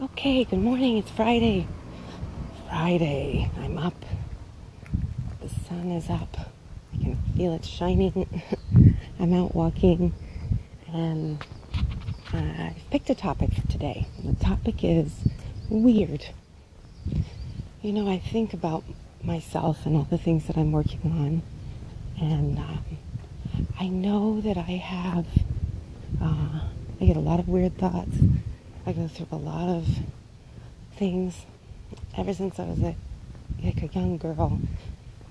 [0.00, 0.96] Okay, good morning.
[0.96, 1.66] It's Friday.
[2.68, 3.50] Friday.
[3.58, 3.96] I'm up.
[5.40, 6.36] The sun is up.
[6.94, 8.44] I can feel it shining.
[9.18, 10.14] I'm out walking
[10.92, 11.42] and
[12.32, 14.06] uh, I picked a topic for today.
[14.24, 15.12] The topic is
[15.68, 16.26] weird.
[17.82, 18.84] You know, I think about
[19.24, 21.42] myself and all the things that I'm working on,
[22.24, 22.84] and um,
[23.80, 25.26] I know that I have,
[26.22, 26.60] uh,
[27.00, 28.16] I get a lot of weird thoughts.
[28.88, 29.86] I go through a lot of
[30.96, 31.44] things.
[32.16, 32.96] Ever since I was a,
[33.62, 34.58] like a young girl,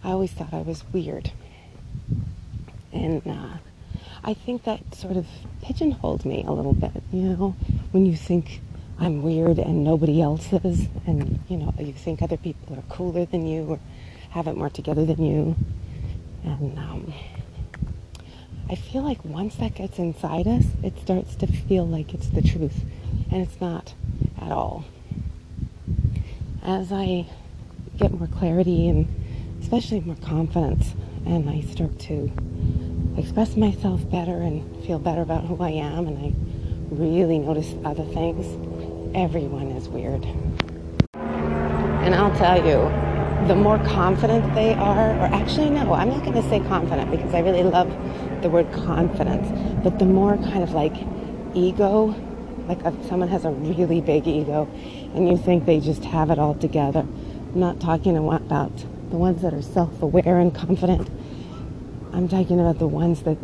[0.03, 1.31] I always thought I was weird.
[2.93, 3.57] And uh,
[4.23, 5.25] I think that sort of
[5.63, 7.55] pigeonholed me a little bit, you know,
[7.89, 8.61] when you think
[8.99, 13.25] I'm weird and nobody else is, and, you know, you think other people are cooler
[13.25, 13.79] than you or
[14.29, 15.55] have it more together than you.
[16.43, 17.11] And um,
[18.69, 22.41] I feel like once that gets inside us, it starts to feel like it's the
[22.41, 22.83] truth
[23.31, 23.93] and it's not
[24.41, 24.83] at all.
[26.63, 27.27] As I
[27.97, 29.07] get more clarity and
[29.61, 32.29] especially more confidence, and I start to
[33.17, 36.33] express myself better and feel better about who I am, and I
[36.93, 38.45] really notice other things,
[39.15, 40.25] everyone is weird.
[41.13, 43.06] And I'll tell you,
[43.47, 47.33] the more confident they are, or actually, no, I'm not going to say confident because
[47.33, 47.89] I really love
[48.41, 49.47] the word confidence,
[49.83, 50.95] but the more kind of like
[51.53, 52.15] ego
[52.67, 54.67] like if someone has a really big ego
[55.15, 56.99] and you think they just have it all together.
[56.99, 58.77] I'm not talking about
[59.09, 61.09] the ones that are self-aware and confident.
[62.11, 63.37] I'm talking about the ones that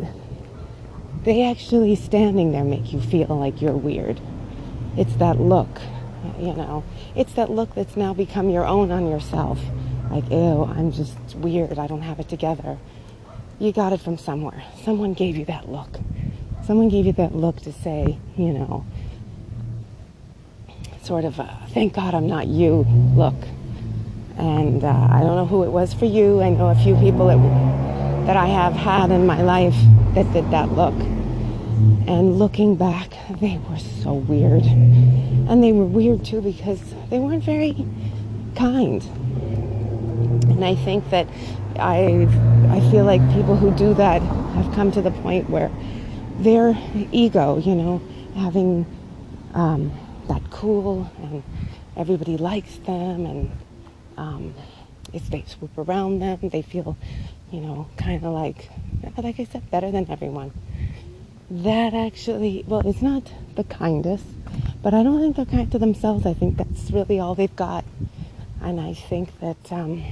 [1.24, 4.20] they actually standing there make you feel like you're weird.
[4.96, 5.80] It's that look,
[6.38, 6.84] you know.
[7.14, 9.60] It's that look that's now become your own on yourself.
[10.10, 11.78] Like, ew, I'm just weird.
[11.78, 12.78] I don't have it together.
[13.58, 14.62] You got it from somewhere.
[14.84, 15.98] Someone gave you that look.
[16.66, 18.84] Someone gave you that look to say, you know,
[21.02, 23.34] sort of a, thank God I'm not you look.
[24.36, 26.42] And uh, I don't know who it was for you.
[26.42, 29.76] I know a few people that, that I have had in my life
[30.14, 30.94] that did that look.
[32.06, 34.62] And looking back, they were so weird.
[34.64, 36.80] And they were weird too because
[37.10, 37.86] they weren't very
[38.54, 39.02] kind.
[40.50, 41.26] And I think that
[41.78, 42.28] I,
[42.70, 45.70] I feel like people who do that have come to the point where
[46.38, 46.76] their
[47.12, 48.02] ego, you know,
[48.36, 48.86] having
[49.54, 49.92] um,
[50.28, 51.42] that cool and
[51.96, 53.50] everybody likes them and
[54.16, 54.54] um,
[55.12, 56.96] if they swoop around them, they feel,
[57.50, 58.68] you know, kind of like,
[59.16, 60.52] like I said, better than everyone.
[61.50, 64.24] That actually, well, it's not the kindest,
[64.82, 66.24] but I don't think they're kind to themselves.
[66.24, 67.84] I think that's really all they've got.
[68.62, 70.02] And I think that um,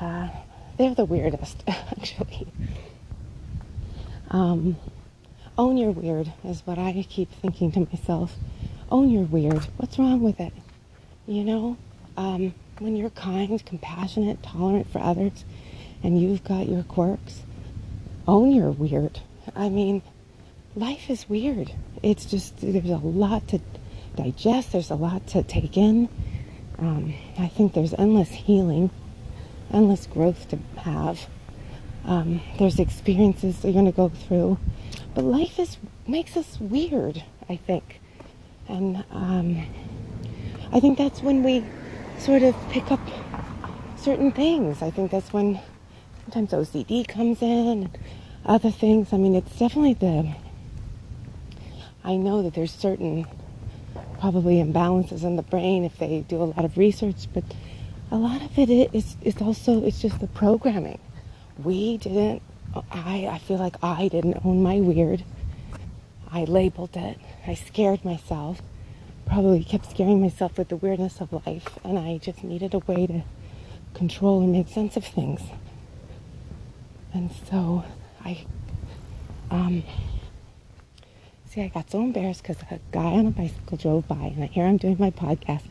[0.00, 0.28] uh,
[0.78, 2.46] they're the weirdest, actually.
[4.30, 4.76] Um,
[5.58, 8.36] own your weird is what I keep thinking to myself.
[8.90, 9.66] Own your weird.
[9.76, 10.52] What's wrong with it?
[11.26, 11.76] You know,
[12.16, 15.44] um, when you're kind, compassionate, tolerant for others,
[16.02, 17.42] and you've got your quirks,
[18.28, 19.20] own your weird.
[19.54, 20.02] I mean,
[20.74, 21.72] life is weird.
[22.02, 23.60] It's just, there's a lot to
[24.16, 26.08] digest, there's a lot to take in.
[26.78, 28.90] Um, I think there's endless healing,
[29.72, 31.26] endless growth to have.
[32.04, 34.58] Um, there's experiences you're going to go through
[35.14, 35.76] but life is
[36.06, 38.00] makes us weird, I think.
[38.68, 39.64] And um,
[40.72, 41.64] I think that's when we
[42.18, 43.00] sort of pick up
[43.96, 44.82] certain things.
[44.82, 45.60] I think that's when
[46.24, 47.90] sometimes OCD comes in
[48.44, 49.12] other things.
[49.12, 50.34] I mean, it's definitely the.
[52.04, 53.26] I know that there's certain
[54.20, 57.44] probably imbalances in the brain if they do a lot of research, but
[58.10, 60.98] a lot of it is, is also it's just the programming.
[61.62, 62.42] We didn't
[62.90, 65.24] I, I feel like I didn't own my weird.
[66.30, 67.18] I labeled it.
[67.46, 68.60] I scared myself.
[69.26, 73.06] Probably kept scaring myself with the weirdness of life, and I just needed a way
[73.06, 73.22] to
[73.94, 75.40] control and make sense of things.
[77.12, 77.84] And so
[78.24, 78.44] I,
[79.50, 79.84] um,
[81.46, 84.46] see, I got so embarrassed because a guy on a bicycle drove by, and I
[84.46, 85.62] hear I'm doing my podcast,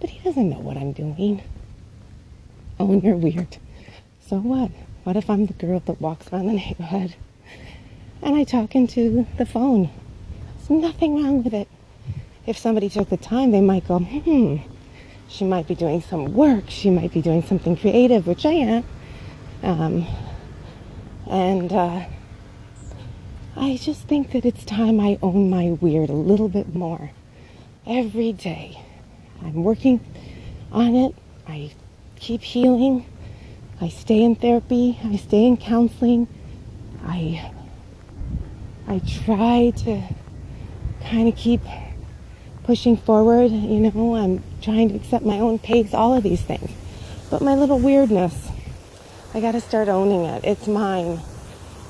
[0.00, 1.42] but he doesn't know what I'm doing.
[2.80, 3.58] Own your weird.
[4.20, 4.70] So what?
[5.04, 7.14] What if I'm the girl that walks around the neighborhood
[8.22, 9.90] and I talk into the phone?
[10.56, 11.68] There's nothing wrong with it.
[12.46, 14.56] If somebody took the time, they might go, hmm,
[15.28, 16.64] she might be doing some work.
[16.68, 18.84] She might be doing something creative, which I am.
[19.62, 20.06] Um,
[21.28, 22.04] and uh,
[23.56, 27.10] I just think that it's time I own my weird a little bit more.
[27.86, 28.82] Every day.
[29.42, 30.00] I'm working
[30.72, 31.14] on it.
[31.46, 31.70] I
[32.16, 33.06] keep healing.
[33.80, 36.26] I stay in therapy, I stay in counseling.
[37.04, 37.52] I
[38.88, 40.02] I try to
[41.04, 41.60] kind of keep
[42.64, 46.70] pushing forward, you know, I'm trying to accept my own pace, all of these things.
[47.30, 48.47] But my little weirdness,
[49.34, 50.42] I got to start owning it.
[50.42, 51.20] It's mine.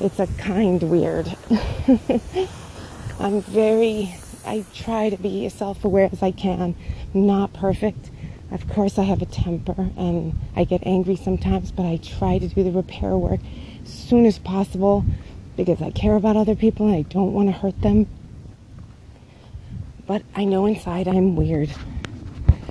[0.01, 1.37] It's a kind weird.
[3.21, 4.13] I'm very,
[4.45, 6.75] I try to be as self aware as I can.
[7.15, 8.11] Not perfect.
[8.51, 12.49] Of course, I have a temper and I get angry sometimes, but I try to
[12.49, 13.41] do the repair work
[13.85, 15.05] as soon as possible
[15.57, 18.09] because I care about other people and I don't want to hurt them.
[20.09, 21.71] But I know inside I'm weird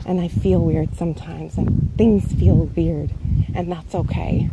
[0.07, 3.12] and I feel weird sometimes and things feel weird
[3.54, 4.50] and that's okay.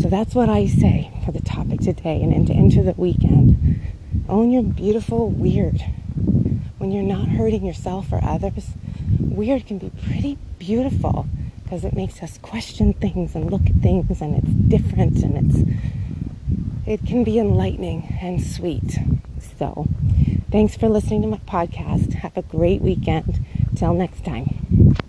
[0.00, 3.80] So that's what I say for the topic today and into, into the weekend.
[4.28, 5.82] Own your beautiful weird.
[6.78, 8.70] When you're not hurting yourself or others,
[9.20, 11.26] weird can be pretty beautiful
[11.62, 15.82] because it makes us question things and look at things and it's different and it's
[16.84, 18.98] it can be enlightening and sweet.
[19.58, 19.86] So,
[20.50, 22.14] thanks for listening to my podcast.
[22.14, 23.44] Have a great weekend.
[23.74, 25.01] Till next time.